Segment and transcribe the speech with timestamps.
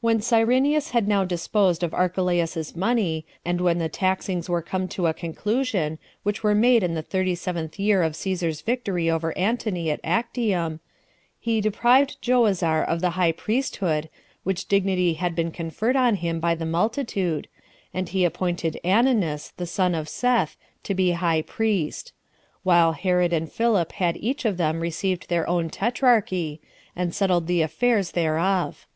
[0.00, 0.14] 1.
[0.14, 5.08] When Cyrenius had now disposed of Archelaus's money, and when the taxings were come to
[5.08, 9.90] a conclusion, which were made in the thirty seventh year of Cæsar's victory over Antony
[9.90, 10.80] at Actium,
[11.38, 14.08] he deprived Joazar of the high priesthood,
[14.42, 17.46] which dignity had been conferred on him by the multitude,
[17.92, 22.14] and he appointed Ananus, the son of Seth, to be high priest;
[22.62, 26.62] while Herod and Philip had each of them received their own tetrarchy,
[26.96, 28.86] and settled the affairs thereof.